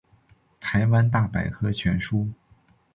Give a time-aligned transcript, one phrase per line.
[0.59, 2.29] 台湾大百科全书